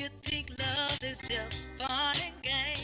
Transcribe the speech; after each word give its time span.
You 0.00 0.08
think 0.22 0.52
love 0.58 0.98
is 1.04 1.20
just 1.20 1.68
fun 1.78 2.16
and 2.24 2.42
game, 2.42 2.79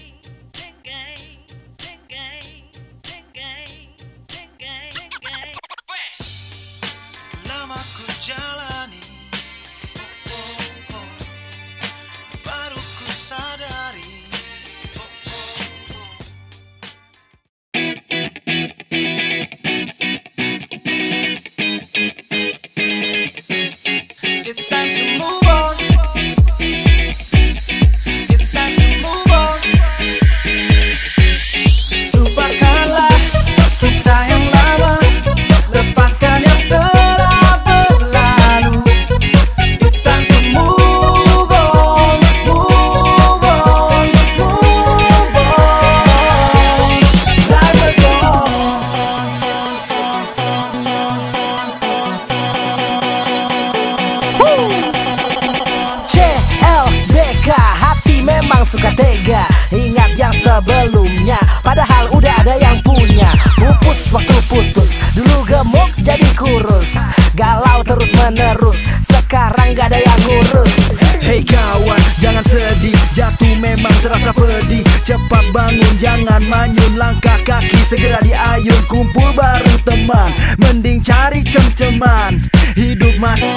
tega. 58.97 59.45
Ingat 59.71 60.17
yang 60.17 60.35
sebelumnya. 60.35 61.39
Padahal 61.61 62.11
udah 62.11 62.35
ada 62.43 62.57
yang 62.57 62.81
punya. 62.83 63.29
Pupus 63.61 64.11
waktu 64.11 64.37
putus. 64.49 64.97
Dulu 65.13 65.45
gemuk 65.47 65.93
jadi 66.01 66.27
kurus. 66.35 66.99
Galau 67.37 67.85
terus 67.85 68.11
menerus. 68.17 68.81
Sekarang 69.05 69.77
gak 69.77 69.93
ada 69.93 70.01
yang 70.01 70.21
ngurus. 70.25 70.97
Hei 71.21 71.45
kawan, 71.45 72.01
jangan 72.19 72.43
sedih. 72.49 72.97
Jatuh 73.13 73.55
memang 73.61 73.93
terasa 74.01 74.33
pedih. 74.33 74.83
Cepat 75.05 75.45
bangun, 75.53 75.95
jangan 76.01 76.43
manyun. 76.49 76.97
Langkah 76.97 77.39
kaki 77.45 77.81
segera 77.87 78.19
diayun. 78.25 78.83
Kumpul 78.89 79.37
bareng 79.37 79.81
teman. 79.85 80.33
Mending 80.59 81.05
cari 81.05 81.45
cem-ceman. 81.45 82.49
Hidup 82.77 83.17
masih 83.17 83.53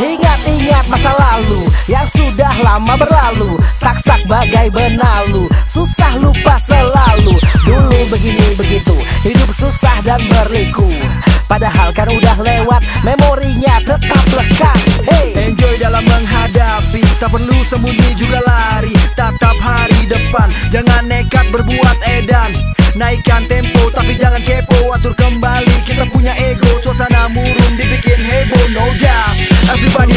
Ingat-ingat 0.00 0.84
masa 0.88 1.12
lalu 1.12 1.29
Yang 1.29 1.29
sudah 2.30 2.54
lama 2.62 2.94
berlalu 2.94 3.58
Stuck-stuck 3.66 4.22
bagai 4.30 4.70
benalu 4.70 5.50
Susah 5.66 6.14
lupa 6.22 6.54
selalu. 6.62 7.34
Dulu 7.66 7.98
begini 8.06 8.54
begitu 8.54 8.94
Hidup 9.26 9.50
susah 9.50 9.98
dan 10.06 10.22
berliku. 10.30 10.86
Padahal 11.50 11.90
kan 11.90 12.06
udah 12.06 12.38
lewat 12.38 12.86
Memorinya 13.02 13.82
tetap 13.82 14.24
lekat. 14.30 14.78
Hey! 15.10 15.34
Enjoy 15.50 15.74
dalam 15.82 16.06
menghadapi 16.06 17.02
Tak 17.18 17.34
perlu 17.34 17.58
sembunyi 17.66 18.14
juga 18.14 18.38
lari. 18.46 18.94
Tatap 19.18 19.58
hari 19.58 20.06
depan 20.06 20.54
Jangan 20.70 21.10
nekat 21.10 21.50
berbuat 21.50 21.98
edan. 22.22 22.54
Naikkan 22.94 23.46
tempo 23.50 23.90
tapi 23.90 24.14
jangan 24.14 24.42
kepo 24.46 24.94
Atur 24.94 25.18
kembali. 25.18 25.82
Kita 25.82 26.06
punya 26.14 26.34
ego 26.38 26.78
Suasana 26.78 27.26
murung 27.26 27.74
dibikin 27.74 28.22
heboh 28.22 28.66
No 28.70 28.86
doubt. 29.02 29.34
Everybody 29.70 30.14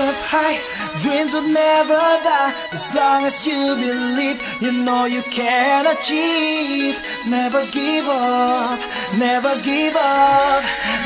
up 0.00 0.14
high 0.30 0.58
Dreams 1.02 1.32
will 1.32 1.46
never 1.48 1.98
die. 2.26 2.52
As 2.72 2.94
long 2.94 3.24
as 3.24 3.46
you 3.46 3.54
believe 3.78 4.38
You 4.60 4.72
know 4.84 5.06
you 5.06 5.22
can 5.30 5.86
achieve. 5.86 6.98
Never 7.26 7.62
give 7.70 8.06
up 8.06 8.78
Never 9.18 9.54
give 9.62 9.94
up 9.94 10.62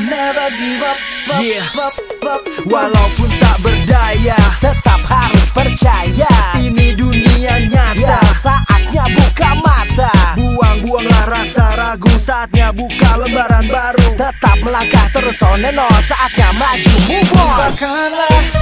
Never 0.08 0.46
give 0.56 0.82
up, 0.82 0.98
up, 1.32 1.42
Yeah. 1.42 1.64
up, 1.76 1.94
up, 2.24 2.40
up. 2.40 2.42
Walaupun 2.68 3.30
tak 3.40 3.56
berdaya 3.64 4.38
Tetap 4.60 5.00
harus 5.08 5.46
percaya. 5.52 6.32
Ini 6.56 6.96
dunia 6.96 7.32
Ya 7.42 7.58
nyata 7.68 8.22
saatnya 8.38 9.04
buka 9.12 9.50
mata. 9.60 10.14
Buang-buanglah 10.38 11.24
rasa 11.26 11.74
ragu 11.74 12.08
Saatnya 12.22 12.70
buka 12.70 13.18
lembaran 13.18 13.66
baru. 13.66 14.14
Tetap 14.14 14.62
melangkah 14.62 15.10
terus 15.10 15.42
on 15.42 15.66
and 15.66 15.80
on. 15.82 16.00
Saatnya 16.06 16.54
maju 16.54 16.94
move 17.10 17.32
on. 17.34 17.46
Lupakanlah 17.50 18.61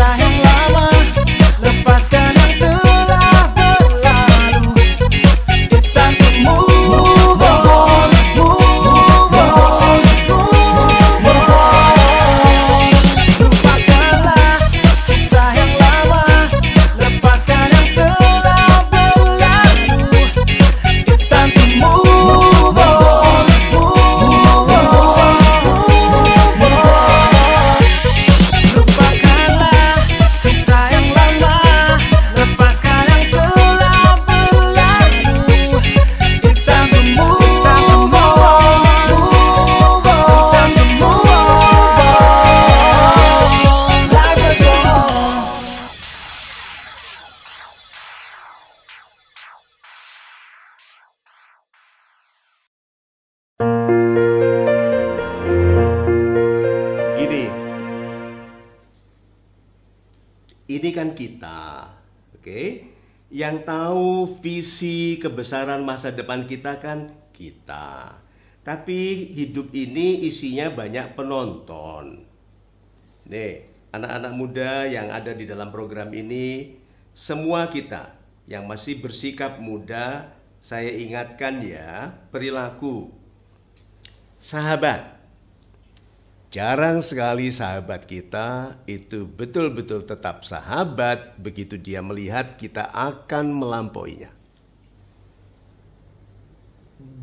yang 0.00 0.36
lama. 0.40 0.88
Lepaskan 1.60 2.31
ini 60.82 60.90
kan 60.90 61.14
kita, 61.14 61.94
oke? 62.34 62.62
Yang 63.30 63.56
tahu 63.62 64.34
visi 64.42 65.14
kebesaran 65.22 65.86
masa 65.86 66.10
depan 66.10 66.50
kita 66.50 66.82
kan 66.82 67.14
kita. 67.30 68.18
Tapi 68.66 69.30
hidup 69.30 69.70
ini 69.70 70.26
isinya 70.26 70.74
banyak 70.74 71.14
penonton. 71.14 72.26
Nih, 73.30 73.62
anak-anak 73.94 74.32
muda 74.34 74.90
yang 74.90 75.06
ada 75.14 75.30
di 75.30 75.46
dalam 75.46 75.70
program 75.70 76.10
ini, 76.10 76.74
semua 77.14 77.70
kita 77.70 78.18
yang 78.50 78.66
masih 78.66 78.98
bersikap 78.98 79.62
muda, 79.62 80.34
saya 80.66 80.90
ingatkan 80.90 81.62
ya, 81.62 82.10
perilaku 82.34 83.14
sahabat. 84.42 85.21
Jarang 86.52 87.00
sekali 87.00 87.48
sahabat 87.48 88.04
kita 88.04 88.76
itu 88.84 89.24
betul-betul 89.24 90.04
tetap 90.04 90.44
sahabat 90.44 91.40
begitu 91.40 91.80
dia 91.80 92.04
melihat 92.04 92.60
kita 92.60 92.92
akan 92.92 93.56
melampauinya. 93.56 94.28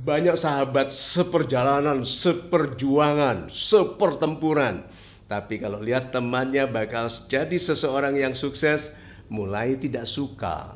Banyak 0.01 0.33
sahabat 0.33 0.89
seperjalanan, 0.89 2.01
seperjuangan, 2.01 3.53
sepertempuran. 3.53 4.89
Tapi 5.29 5.61
kalau 5.61 5.77
lihat 5.77 6.09
temannya 6.09 6.65
bakal 6.65 7.05
jadi 7.29 7.53
seseorang 7.53 8.17
yang 8.17 8.33
sukses, 8.33 8.89
mulai 9.29 9.77
tidak 9.77 10.09
suka. 10.09 10.73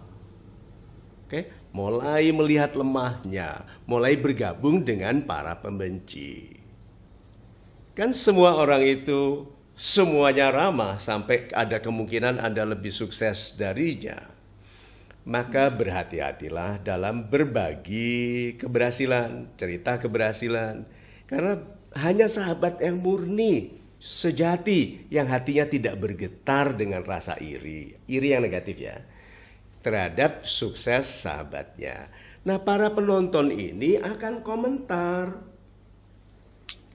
Oke, 1.25 1.49
mulai 1.73 2.29
melihat 2.29 2.77
lemahnya, 2.77 3.65
mulai 3.89 4.13
bergabung 4.13 4.85
dengan 4.85 5.25
para 5.25 5.57
pembenci. 5.57 6.62
Kan 7.94 8.10
semua 8.10 8.57
orang 8.57 8.81
itu 8.81 9.45
semuanya 9.78 10.50
ramah 10.50 10.98
sampai 10.98 11.54
ada 11.54 11.78
kemungkinan 11.78 12.42
Anda 12.42 12.66
lebih 12.66 12.90
sukses 12.90 13.54
darinya. 13.54 14.34
Maka 15.30 15.69
berhati-hatilah 15.69 16.81
dalam 16.81 17.30
berbagi 17.30 18.57
keberhasilan, 18.57 19.54
cerita 19.62 20.01
keberhasilan. 20.01 20.90
Karena 21.30 21.62
hanya 21.94 22.25
sahabat 22.25 22.81
yang 22.81 22.98
murni, 22.98 23.78
sejati, 24.01 25.06
yang 25.13 25.30
hatinya 25.30 25.69
tidak 25.69 26.01
bergetar 26.01 26.74
dengan 26.74 27.06
rasa 27.06 27.38
iri. 27.38 27.94
Iri 28.10 28.34
yang 28.34 28.42
negatif 28.42 28.74
ya. 28.81 29.06
Terhadap 29.86 30.50
sukses 30.50 31.06
sahabatnya. 31.06 32.10
Nah 32.42 32.57
para 32.57 32.90
penonton 32.90 33.54
ini 33.54 34.01
akan 34.01 34.42
komentar. 34.42 35.52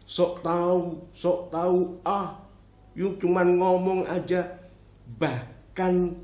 Sok 0.08 0.40
tahu, 0.40 1.04
sok 1.12 1.52
tahu, 1.52 2.00
ah, 2.08 2.40
yuk 2.96 3.20
cuman 3.20 3.60
ngomong 3.60 4.08
aja. 4.08 4.56
Bahkan 5.20 6.16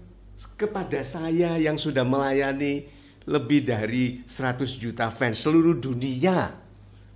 kepada 0.56 1.04
saya 1.04 1.60
yang 1.60 1.76
sudah 1.76 2.00
melayani 2.00 2.88
lebih 3.28 3.64
dari 3.64 4.24
100 4.24 4.80
juta 4.80 5.08
fans 5.08 5.40
seluruh 5.40 5.76
dunia 5.76 6.52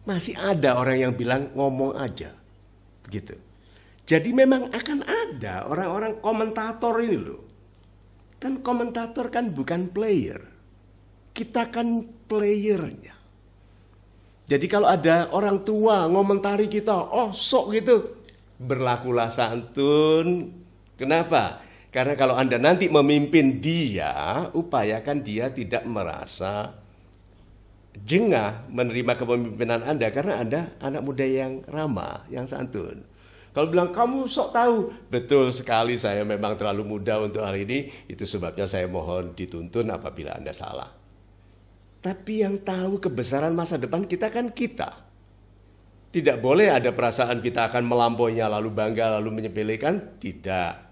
masih 0.08 0.36
ada 0.40 0.80
orang 0.80 1.08
yang 1.08 1.12
bilang 1.12 1.52
ngomong 1.52 1.96
aja. 1.96 2.32
Gitu. 3.12 3.36
Jadi 4.08 4.32
memang 4.32 4.72
akan 4.72 5.04
ada 5.04 5.68
orang-orang 5.68 6.16
komentator 6.24 6.96
ini 7.04 7.18
loh. 7.20 7.44
Kan 8.40 8.64
komentator 8.64 9.28
kan 9.28 9.52
bukan 9.52 9.92
player. 9.92 10.40
Kita 11.36 11.68
kan 11.68 12.08
playernya. 12.24 13.17
Jadi 14.48 14.64
kalau 14.64 14.88
ada 14.88 15.28
orang 15.28 15.60
tua 15.60 16.08
ngomentari 16.08 16.72
kita, 16.72 16.96
oh 16.96 17.36
sok 17.36 17.76
gitu. 17.76 17.96
Berlakulah 18.56 19.28
santun. 19.28 20.56
Kenapa? 20.96 21.60
Karena 21.92 22.16
kalau 22.16 22.32
Anda 22.32 22.56
nanti 22.56 22.88
memimpin 22.88 23.60
dia, 23.60 24.48
upayakan 24.56 25.20
dia 25.20 25.52
tidak 25.52 25.84
merasa 25.84 26.72
jengah 28.08 28.68
menerima 28.72 29.12
kepemimpinan 29.20 29.84
Anda 29.84 30.08
karena 30.12 30.34
Anda 30.40 30.60
anak 30.80 31.02
muda 31.04 31.24
yang 31.28 31.64
ramah, 31.68 32.24
yang 32.32 32.48
santun. 32.48 33.04
Kalau 33.52 33.68
bilang 33.72 33.90
kamu 33.90 34.28
sok 34.28 34.52
tahu, 34.52 34.76
betul 35.08 35.48
sekali 35.50 35.96
saya 35.96 36.22
memang 36.24 36.56
terlalu 36.60 36.84
muda 36.98 37.20
untuk 37.20 37.42
hal 37.42 37.56
ini, 37.56 37.88
itu 38.06 38.22
sebabnya 38.28 38.68
saya 38.68 38.86
mohon 38.86 39.32
dituntun 39.32 39.88
apabila 39.88 40.36
Anda 40.36 40.52
salah. 40.52 40.97
Tapi 41.98 42.46
yang 42.46 42.62
tahu 42.62 43.02
kebesaran 43.02 43.50
masa 43.54 43.74
depan 43.74 44.06
kita 44.06 44.30
kan 44.30 44.54
kita. 44.54 45.08
Tidak 46.08 46.40
boleh 46.40 46.72
ada 46.72 46.94
perasaan 46.94 47.42
kita 47.44 47.68
akan 47.68 47.84
melampauinya 47.84 48.48
lalu 48.48 48.72
bangga 48.72 49.18
lalu 49.18 49.42
menyepelekan, 49.42 50.16
tidak. 50.22 50.88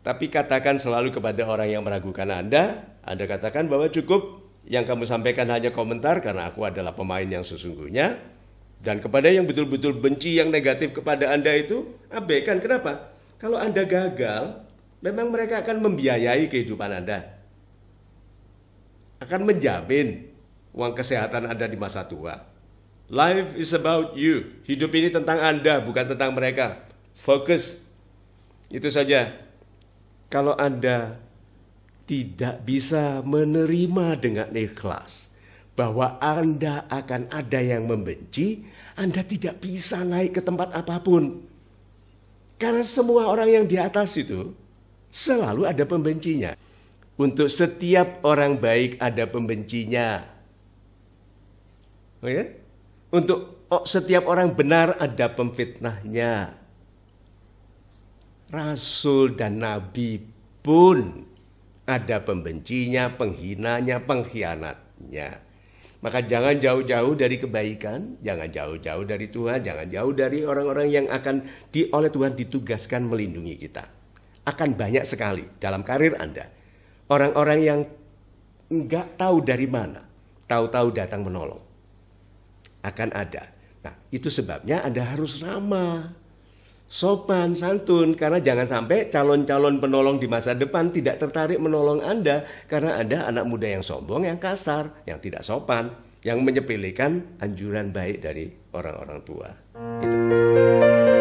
Tapi 0.00 0.32
katakan 0.32 0.80
selalu 0.80 1.12
kepada 1.12 1.44
orang 1.44 1.68
yang 1.68 1.82
meragukan 1.84 2.24
Anda, 2.32 2.88
Anda 3.04 3.28
katakan 3.28 3.68
bahwa 3.68 3.92
cukup 3.92 4.40
yang 4.64 4.88
kamu 4.88 5.04
sampaikan 5.04 5.52
hanya 5.52 5.74
komentar 5.74 6.24
karena 6.24 6.48
aku 6.48 6.64
adalah 6.64 6.96
pemain 6.96 7.26
yang 7.26 7.44
sesungguhnya. 7.44 8.16
Dan 8.80 9.04
kepada 9.04 9.28
yang 9.28 9.44
betul-betul 9.44 10.00
benci 10.00 10.40
yang 10.40 10.48
negatif 10.48 10.96
kepada 10.96 11.28
Anda 11.36 11.52
itu, 11.52 11.84
abaikan. 12.08 12.64
Kenapa? 12.64 13.12
Kalau 13.36 13.60
Anda 13.60 13.84
gagal, 13.84 14.64
memang 15.04 15.28
mereka 15.28 15.60
akan 15.60 15.84
membiayai 15.84 16.48
kehidupan 16.48 17.04
Anda. 17.04 17.39
Akan 19.20 19.44
menjamin 19.44 20.32
uang 20.72 20.96
kesehatan 20.96 21.44
Anda 21.44 21.68
di 21.68 21.76
masa 21.76 22.08
tua. 22.08 22.40
Life 23.10 23.58
is 23.58 23.74
about 23.74 24.14
you. 24.16 24.62
Hidup 24.64 24.94
ini 24.94 25.10
tentang 25.10 25.42
Anda, 25.42 25.82
bukan 25.82 26.14
tentang 26.14 26.32
mereka. 26.32 26.88
Fokus. 27.20 27.76
Itu 28.70 28.86
saja. 28.88 29.34
Kalau 30.30 30.54
Anda 30.54 31.18
tidak 32.06 32.62
bisa 32.62 33.20
menerima 33.22 34.18
dengan 34.18 34.48
ikhlas 34.54 35.30
bahwa 35.74 36.18
Anda 36.22 36.86
akan 36.86 37.34
ada 37.34 37.60
yang 37.62 37.90
membenci, 37.90 38.62
Anda 38.94 39.26
tidak 39.26 39.58
bisa 39.58 40.06
naik 40.06 40.38
ke 40.38 40.42
tempat 40.42 40.70
apa 40.70 41.02
pun. 41.02 41.44
Karena 42.62 42.86
semua 42.86 43.26
orang 43.26 43.48
yang 43.48 43.64
di 43.66 43.74
atas 43.74 44.14
itu 44.20 44.54
selalu 45.10 45.66
ada 45.66 45.82
pembencinya. 45.82 46.54
Untuk 47.16 47.48
setiap 47.50 48.22
orang 48.22 48.60
baik 48.60 49.00
ada 49.02 49.26
pembencinya. 49.26 50.24
Oh 52.20 52.30
ya? 52.30 52.44
Untuk 53.10 53.66
setiap 53.86 54.26
orang 54.26 54.52
benar 54.54 54.98
ada 54.98 55.32
pemfitnahnya. 55.32 56.58
Rasul 58.50 59.38
dan 59.38 59.62
nabi 59.62 60.18
pun 60.60 61.26
ada 61.86 62.22
pembencinya, 62.22 63.14
penghinanya, 63.14 64.02
pengkhianatnya. 64.02 65.42
Maka 66.00 66.24
jangan 66.24 66.56
jauh-jauh 66.56 67.12
dari 67.12 67.36
kebaikan, 67.36 68.16
jangan 68.24 68.48
jauh-jauh 68.48 69.04
dari 69.04 69.28
Tuhan, 69.28 69.60
jangan 69.60 69.86
jauh 69.92 70.12
dari 70.16 70.38
orang-orang 70.48 70.88
yang 70.88 71.06
akan 71.12 71.44
di, 71.68 71.92
oleh 71.92 72.08
Tuhan 72.08 72.32
ditugaskan 72.34 73.04
melindungi 73.04 73.60
kita. 73.60 73.84
Akan 74.48 74.72
banyak 74.72 75.04
sekali 75.04 75.44
dalam 75.60 75.84
karir 75.84 76.16
Anda. 76.16 76.48
Orang-orang 77.10 77.58
yang 77.58 77.80
nggak 78.70 79.18
tahu 79.18 79.42
dari 79.42 79.66
mana, 79.66 80.06
tahu-tahu 80.46 80.94
datang 80.94 81.26
menolong. 81.26 81.58
Akan 82.86 83.10
ada. 83.10 83.50
Nah, 83.82 83.98
itu 84.14 84.30
sebabnya 84.30 84.86
Anda 84.86 85.02
harus 85.02 85.42
ramah 85.42 86.14
sopan, 86.90 87.54
santun, 87.54 88.18
karena 88.18 88.42
jangan 88.42 88.66
sampai 88.66 89.10
calon-calon 89.14 89.78
penolong 89.78 90.18
di 90.18 90.26
masa 90.26 90.58
depan 90.58 90.90
tidak 90.90 91.22
tertarik 91.22 91.62
menolong 91.62 92.02
Anda 92.02 92.46
karena 92.66 92.98
Anda 92.98 93.30
anak 93.30 93.46
muda 93.46 93.70
yang 93.70 93.84
sombong, 93.86 94.26
yang 94.26 94.42
kasar, 94.42 94.90
yang 95.06 95.22
tidak 95.22 95.46
sopan, 95.46 95.94
yang 96.26 96.42
menyepelekan 96.42 97.38
anjuran 97.38 97.94
baik 97.94 98.22
dari 98.26 98.50
orang-orang 98.74 99.20
tua. 99.22 99.48
Itu. 100.02 101.19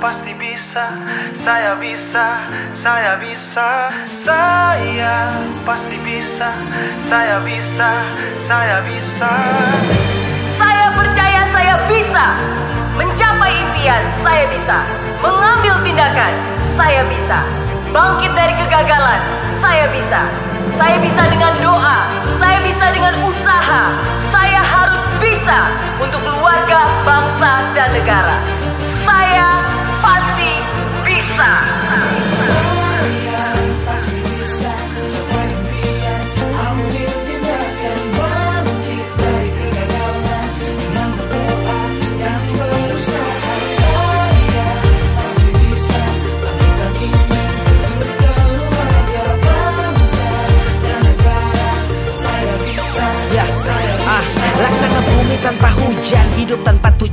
Pasti 0.00 0.32
bisa, 0.32 0.96
saya 1.34 1.74
bisa, 1.76 2.40
saya 2.72 3.18
bisa, 3.18 3.90
saya 4.06 5.14
pasti 5.66 5.96
bisa, 6.06 6.54
saya 7.10 7.42
bisa, 7.42 7.90
saya 8.46 8.78
bisa. 8.86 9.32
Saya 10.54 10.86
percaya 10.94 11.42
saya 11.50 11.74
bisa 11.90 12.26
mencapai 12.94 13.52
impian. 13.60 14.02
Saya 14.22 14.44
bisa 14.48 14.78
mengambil 15.18 15.74
tindakan. 15.82 16.32
Saya 16.78 17.02
bisa 17.10 17.38
bangkit 17.90 18.32
dari 18.32 18.54
kegagalan. 18.54 19.20
Saya 19.58 19.84
bisa. 19.90 20.22
Saya 20.78 20.96
bisa 21.02 21.22
dengan 21.26 21.52
doa. 21.58 21.98
Saya 22.38 22.58
bisa 22.62 22.86
dengan 22.94 23.14
usaha. 23.26 23.82
Saya 24.30 24.60
harus 24.62 25.04
bisa 25.18 25.60
untuk 25.98 26.22
keluarga, 26.22 26.80
bangsa, 27.04 27.52
dan 27.74 27.88
negara. 27.92 28.69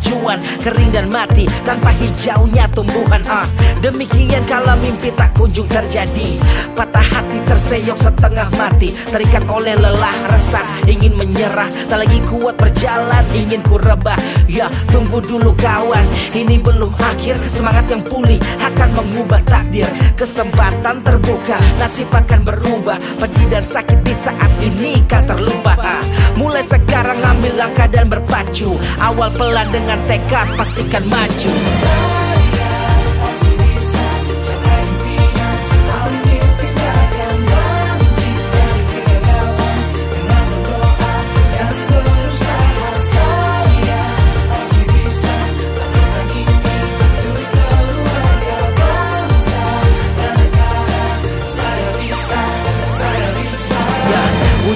Tujuan 0.07 0.39
Kering 0.63 0.91
dan 0.95 1.11
mati 1.11 1.43
Tanpa 1.67 1.91
hijaunya 1.91 2.63
tumbuhan 2.71 3.19
ah. 3.27 3.43
Demikian 3.83 4.47
kalau 4.47 4.73
mimpi 4.81 5.13
tak 5.13 5.37
kunjung 5.37 5.69
terjadi. 5.69 6.39
Patah 6.73 7.03
hati 7.03 7.37
terseok 7.45 7.97
setengah 7.99 8.47
mati 8.55 8.95
Terikat 9.11 9.43
oleh 9.51 9.75
lelah 9.75 10.15
resah 10.31 10.63
Ingin 10.87 11.13
menyerah 11.19 11.67
Tak 11.91 12.07
lagi 12.07 12.23
kuat 12.25 12.55
berjalan 12.55 13.23
Ingin 13.35 13.59
ku 13.67 13.75
rebah. 13.75 14.17
Ya 14.47 14.71
tunggu 14.89 15.19
dulu 15.19 15.51
kawan 15.59 16.07
Ini 16.31 16.55
belum 16.63 16.95
akhir 16.95 17.35
Semangat 17.51 17.91
yang 17.91 18.01
pulih 18.01 18.39
Akan 18.63 18.95
mengubah 18.95 19.43
takdir. 19.43 19.91
Kesempatan 20.15 21.03
terbuka 21.03 21.59
Nasib 21.77 22.07
akan 22.09 22.41
berubah 22.47 22.97
Pedih 23.19 23.47
dan 23.51 23.65
sakit 23.67 23.99
di 24.01 24.15
saat 24.15 24.51
ini 24.63 25.03
kan 25.05 25.27
terlupa 25.27 25.75
ah, 25.83 26.03
Mulai 26.39 26.63
sekarang 26.63 27.19
ambil 27.21 27.53
langkah 27.57 27.89
dan 27.89 28.07
berpacu 28.07 28.77
Awal 29.01 29.29
pelan 29.35 29.67
dengan 29.73 29.96
tekad 30.07 30.47
pastikan 30.57 31.03
maju 31.09 31.51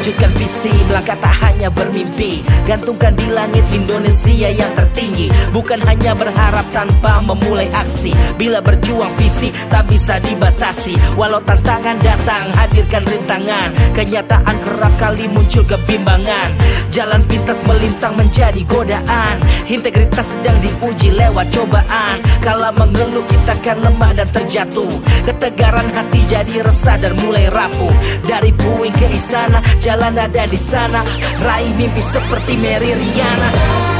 Wujudkan 0.01 0.33
visi, 0.33 0.73
melangkah 0.89 1.13
tak 1.21 1.35
hanya 1.45 1.69
bermimpi. 1.69 2.41
Gantungkan 2.65 3.13
di 3.13 3.29
langit 3.29 3.61
Indonesia 3.69 4.49
yang 4.49 4.73
tertinggi. 4.73 5.29
Bukan 5.53 5.77
hanya 5.85 6.17
berharap 6.17 6.65
tanpa 6.73 7.21
memulai 7.21 7.69
aksi. 7.69 8.09
Bila 8.33 8.65
berjuang 8.65 9.13
visi 9.21 9.53
tak 9.69 9.85
bisa 9.85 10.17
dibatasi. 10.17 10.97
Walau 11.13 11.37
tantangan 11.45 12.01
datang, 12.01 12.49
hadirkan 12.49 13.05
rintangan. 13.05 13.69
Kenyataan 13.93 14.57
kerap 14.65 14.89
kali 14.97 15.29
muncul 15.29 15.61
kebimbangan. 15.69 16.49
Jalan 16.89 17.21
pintas 17.29 17.61
melintang 17.69 18.17
menjadi 18.17 18.65
godaan. 18.65 19.37
Integritas 19.69 20.33
sedang 20.33 20.57
diuji 20.65 21.13
lewat 21.13 21.53
cobaan. 21.53 22.25
Kala 22.41 22.73
mengeluh 22.73 23.23
kita 23.29 23.53
kan 23.61 23.77
lemah 23.77 24.17
dan 24.17 24.33
terjatuh. 24.33 24.89
Ketegaran 25.29 25.93
hati 25.93 26.25
jadi 26.25 26.65
resah 26.65 26.97
dan 26.97 27.13
mulai 27.21 27.53
rapuh. 27.53 27.93
Dari 28.25 28.49
puing 28.75 28.95
ke 28.95 29.07
istana, 29.11 29.59
jalan 29.83 30.15
ada 30.15 30.47
di 30.47 30.59
sana. 30.59 31.03
Raih 31.43 31.73
mimpi 31.75 31.99
seperti 31.99 32.55
Mary 32.55 32.95
Riana 32.95 33.90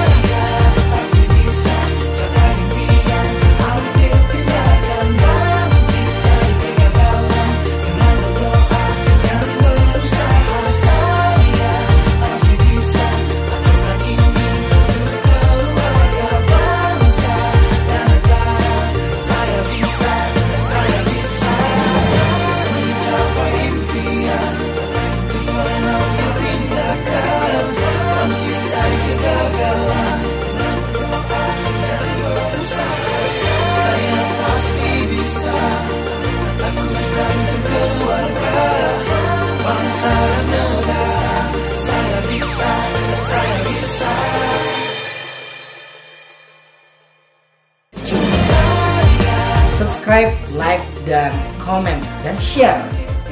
share 52.51 52.84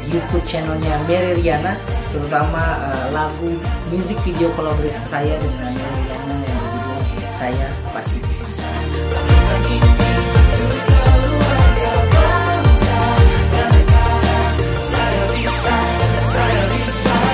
YouTube 0.08 0.48
channelnya 0.48 0.96
Mary 1.04 1.44
Riana 1.44 1.76
terutama 2.08 2.80
eh, 2.88 3.06
lagu 3.12 3.52
music 3.92 4.16
video 4.24 4.48
kolaborasi 4.56 5.04
saya 5.04 5.36
dengan 5.44 5.76
Mary 5.76 6.00
Riana 6.08 6.36
yang 6.40 6.56
berjudul 6.56 7.00
Saya 7.28 7.68
Pasti 7.92 8.16
Bisa. 8.24 8.68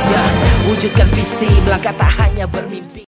Ya, 0.06 0.24
wujudkan 0.65 1.08
visi, 1.13 1.50
melangkah 1.65 1.94
tak 1.94 2.12
hanya 2.18 2.50
bermimpi. 2.50 3.05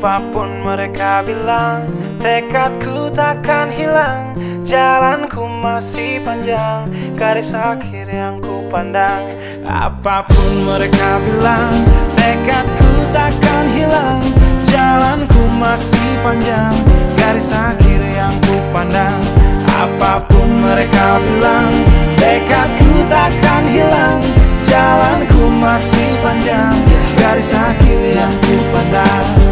Apa 0.00 0.16
pun 0.32 0.64
mereka 0.64 1.20
bilang 1.20 1.84
Tekadku 2.16 3.12
takkan 3.12 3.68
hilang. 3.68 4.32
Jalanku 4.64 5.44
masih 5.44 6.24
panjang 6.24 6.88
Garis 7.20 7.52
akhir 7.52 8.08
yang 8.08 8.40
ku 8.40 8.64
pandang. 8.72 9.28
Apa 9.60 10.24
pun 10.24 10.64
mereka 10.64 11.20
bilang 11.20 11.84
Tekadku 12.16 13.12
takkan 13.12 13.68
hilang. 13.76 14.24
Jalanku 14.64 15.44
masih 15.60 16.08
panjang 16.24 16.72
Garis 17.20 17.52
akhir 17.52 18.00
yang 18.00 18.32
ku 18.48 18.56
pandang. 18.72 19.20
Apa 19.68 20.24
pun 20.24 20.64
mereka 20.64 21.20
bilang 21.20 21.76
Tekadku 22.16 23.04
takkan 23.04 23.68
hilang. 23.68 24.24
Jalanku 24.64 25.44
masih 25.60 26.08
panjang 26.24 26.72
Garis 27.20 27.52
akhir 27.52 28.00
yang 28.16 28.32
ku 28.48 28.56
pandang 28.72 29.49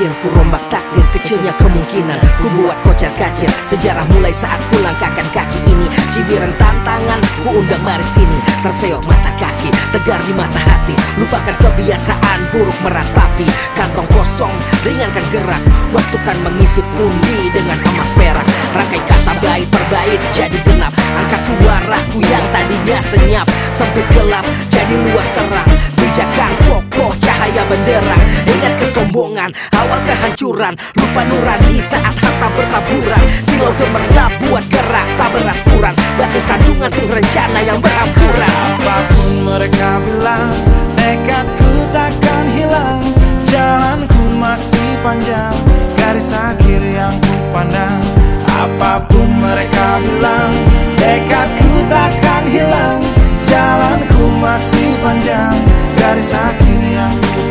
akhir 0.00 0.16
ku 0.24 0.32
rombak 0.32 0.64
takdir 0.72 1.04
Kecilnya 1.12 1.52
kemungkinan. 1.60 2.16
Ku 2.40 2.48
buat 2.56 2.80
kocar 2.80 3.12
kacir 3.20 3.52
Sejarah 3.68 4.08
mulai 4.16 4.32
saat 4.32 4.56
ku 4.72 4.80
langkahkan 4.80 5.28
kaki 5.28 5.60
ini. 5.68 5.84
Cibiran 6.08 6.56
tantangan 6.56 7.20
ku 7.44 7.60
undang 7.60 7.84
mari 7.84 8.00
sini 8.00 8.40
Terseok 8.64 9.04
mata 9.04 9.28
kaki 9.36 9.68
tegar 9.92 10.24
di 10.24 10.32
mata 10.32 10.56
hati. 10.56 10.96
Lupakan 11.20 11.52
kebiasaan 11.60 12.48
buruk 12.48 12.76
meratapi 12.80 13.44
Kantong 13.76 14.08
kosong 14.16 14.54
ringankan 14.88 15.24
gerak. 15.28 15.60
Waktu 15.92 16.16
kan 16.24 16.36
mengisi 16.40 16.80
pundi 16.96 17.52
dengan 17.52 17.76
emas 17.92 18.16
perak. 18.16 18.46
Rangkai 18.72 19.04
kata 19.04 19.32
baik 19.44 19.68
berbait 19.68 20.20
jadi 20.32 20.56
genap. 20.64 20.96
Angkat 20.96 21.44
suaraku 21.44 22.24
yang 22.24 22.44
tadinya 22.48 22.98
senyap. 23.04 23.46
Sempit 23.68 24.08
gelap 24.16 24.48
jadi 24.72 24.96
luas 24.96 25.28
terang 25.36 25.68
Pijakan 26.10 26.58
kokoh 26.66 27.14
cahaya 27.22 27.62
benderang. 27.70 28.26
Ingat 28.42 28.82
kesombongan 28.82 29.54
awal 29.78 30.02
kehancuran. 30.02 30.74
Lupa 30.98 31.22
nurani 31.22 31.78
saat 31.78 32.10
harta 32.18 32.50
bertaburan. 32.50 33.24
Silau 33.46 33.70
gemerlap 33.78 34.34
buat 34.42 34.66
gerak 34.74 35.06
tak 35.14 35.30
beraturan. 35.30 35.94
Batu 36.18 36.42
sandungan 36.42 36.90
tuh 36.90 37.06
rencana 37.06 37.62
yang 37.62 37.78
berampuran 37.78 38.50
Apa 38.50 39.06
pun 39.06 39.32
mereka 39.46 40.02
bilang 40.02 40.50
Tekadku 40.98 41.70
takkan 41.94 42.44
hilang. 42.58 43.06
Jalanku 43.46 44.34
masih 44.34 44.90
panjang 45.06 45.54
Garis 45.94 46.34
akhir 46.34 46.90
yang 46.90 47.14
ku 47.22 47.38
pandang. 47.54 48.02
Apa 48.50 49.06
pun 49.06 49.30
mereka 49.38 50.02
bilang 50.02 50.58
Tekadku 50.98 51.86
takkan 51.86 52.50
hilang 52.50 53.09
Jalanku 53.40 54.24
masih 54.40 54.96
panjang. 55.00 55.56
Garis 55.96 56.32
akhir 56.32 56.80
yang 56.88 57.16
ku 57.32 57.42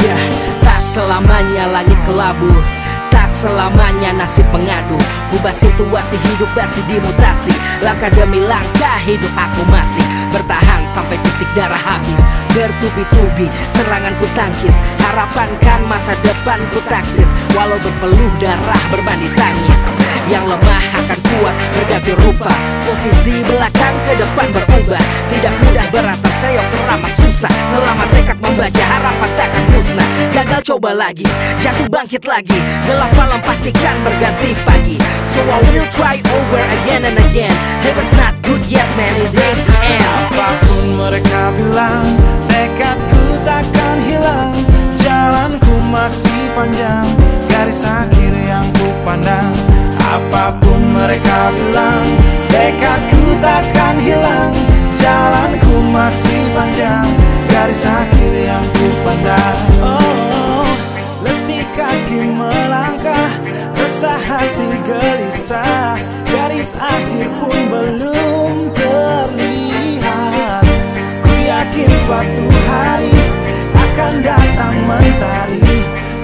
Ya, 0.00 0.18
tak 0.60 0.82
selamanya 0.84 1.64
langit 1.80 2.00
kelabu 2.04 2.52
Selamanya 3.32 4.12
nasib 4.12 4.46
mengadu 4.52 5.00
Ubah 5.32 5.54
situasi 5.56 6.20
hidup 6.28 6.52
masih 6.52 6.84
dimutasi. 6.84 7.56
Langkah 7.80 8.12
demi 8.12 8.44
langkah 8.44 9.00
hidup 9.00 9.32
aku 9.32 9.64
masih. 9.72 10.04
Bertahan 10.28 10.84
sampai 10.84 11.16
titik 11.24 11.48
darah 11.56 11.80
habis. 11.80 12.20
Bertubi-tubi 12.52 13.48
serangan 13.72 14.12
ku 14.20 14.28
tangkis. 14.36 14.76
Harapan 15.00 15.48
kan 15.64 15.80
masa 15.88 16.12
depan 16.20 16.60
ku 16.76 16.84
taktis. 16.84 17.32
Walau 17.56 17.80
berpeluh 17.80 18.32
darah 18.36 18.82
berbanding 18.92 19.32
tangis. 19.32 19.88
Yang 20.28 20.52
lemah 20.52 20.84
akan 21.00 21.18
kuat 21.32 21.56
berganti 21.80 22.12
rupa. 22.20 22.52
Posisi 22.84 23.40
belakang 23.48 23.96
ke 24.04 24.12
depan 24.20 24.52
berubah. 24.52 25.02
Tidak 25.32 25.54
mudah 25.64 25.86
berat 25.88 26.18
terseok 26.20 26.66
teramat 26.76 27.12
susah. 27.16 27.52
Selama 27.72 28.04
tekad 28.12 28.36
membaca 28.44 28.84
harapan 28.84 29.30
takkan 29.32 29.64
musnah. 29.72 30.08
Gagal 30.28 30.60
coba 30.76 30.92
lagi, 30.92 31.24
jatuh 31.56 31.88
bangkit 31.88 32.28
lagi. 32.28 32.60
Gelap 32.84 33.10
malam 33.22 33.38
pastikan 33.46 34.02
berganti 34.02 34.50
pagi. 34.66 34.98
So 35.22 35.38
I 35.46 35.62
will 35.70 35.86
try 35.94 36.18
over 36.18 36.58
again 36.82 37.06
and 37.06 37.14
again. 37.30 37.54
Heaven's 37.78 38.10
not 38.18 38.34
good 38.42 38.58
yet 38.66 38.90
man, 38.98 39.14
it 39.22 39.30
ain't 39.30 39.62
the 39.62 39.76
end. 39.78 40.06
Apa 40.10 40.48
pun 40.66 40.84
mereka 40.98 41.54
bilang 41.54 42.18
Tekadku 42.50 43.22
takkan 43.46 43.96
hilang. 44.02 44.58
Jalanku 44.98 45.74
masih 45.94 46.42
panjang 46.58 47.06
Garis 47.46 47.86
akhir 47.86 48.34
yang 48.42 48.66
ku 48.74 48.90
pandang. 49.06 49.54
Apa 50.02 50.58
pun 50.58 50.90
mereka 50.90 51.54
bilang 51.54 52.02
Tekadku 52.50 53.38
takkan 53.38 54.02
hilang. 54.02 54.50
Jalanku 54.90 55.78
masih 55.94 56.42
panjang 56.58 57.06
Garis 57.46 57.86
akhir 57.86 58.32
yang 58.34 58.66
ku 58.74 58.90
pandang. 59.06 59.58
Oh, 59.78 60.01
suatu 72.12 72.44
hari 72.68 73.16
akan 73.72 74.12
datang 74.20 74.76
mentari 74.84 75.64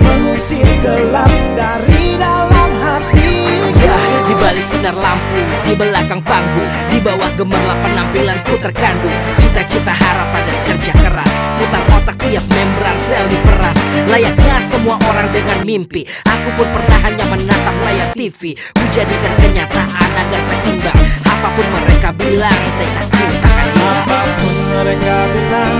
Mengusir 0.04 0.68
gelap 0.84 1.32
dari 1.56 2.12
dalam 2.20 2.70
hati. 2.76 3.32
Ya, 3.80 3.96
di 4.28 4.34
balik 4.36 4.66
sinar 4.68 4.92
lampu, 4.92 5.40
di 5.64 5.72
belakang 5.72 6.20
panggung, 6.20 6.68
di 6.92 7.00
bawah 7.00 7.32
gemerlap 7.40 7.80
penampilanku 7.80 8.60
terkandung. 8.60 9.16
Cita-cita 9.40 9.96
harapan 9.96 10.44
dan 10.44 10.58
kerja 10.68 10.92
keras. 10.92 11.32
Putar 11.56 11.82
otak 11.96 12.16
tiap 12.20 12.44
membran 12.52 12.96
sel 13.08 13.24
diperas. 13.32 13.76
Layaknya 14.12 14.60
semua 14.60 15.00
orang 15.08 15.32
dengan 15.32 15.64
mimpi. 15.64 16.04
Aku 16.28 16.52
pun 16.52 16.68
pernah 16.68 17.00
hanya 17.00 17.24
menatap 17.32 17.76
layar 17.80 18.08
TV 18.12 18.52
Ku 18.76 18.84
jadikan 18.92 19.32
kenyataan 19.40 20.10
agar 20.20 20.40
seimbang. 20.40 21.00
Apa 21.24 21.48
pun 21.56 21.66
mereka 21.72 22.12
bilang, 22.12 22.60
tekadku 22.76 23.24
hilang 23.24 23.77
Apa 23.88 24.20
pun 24.36 24.56
mereka 24.76 25.16
bilang 25.32 25.76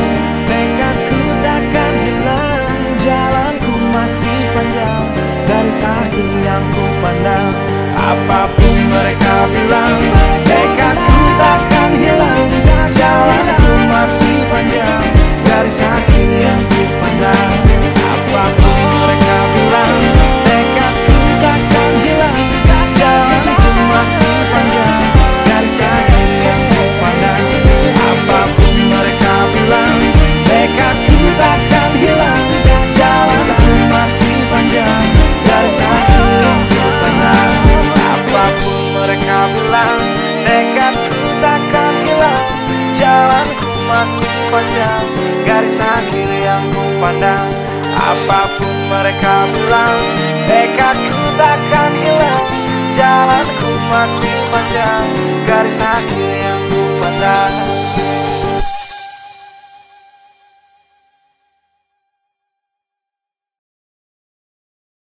Tekadku 0.48 1.20
takkan 1.44 1.94
hilang. 2.08 2.72
Jalanku 2.96 3.74
masih 3.92 4.40
panjang 4.56 5.04
Garis 5.44 5.80
akhir 5.84 6.28
yang 6.44 6.64
ku 6.72 6.84
pandang. 7.04 7.52
Apa 7.92 8.48
pun 8.56 8.76
mereka 8.88 9.34
bilang 9.52 9.96
Tekadku 10.48 11.20
takkan 11.36 11.90
hilang. 12.00 12.48
Jalanku 12.88 13.70
masih 13.92 14.36
panjang 14.48 15.04
Garis 15.44 15.80
akhir 15.84 16.07
mereka 48.98 49.46
bilang 49.54 50.00
Tekadku 50.50 51.22
takkan 51.38 51.92
hilang. 52.02 52.46
Jalanku 52.98 53.70
masih 53.86 54.38
panjang. 54.50 55.06
Garis 55.46 55.78
akhir 55.78 56.30
yang 56.34 56.60
ku 56.66 56.82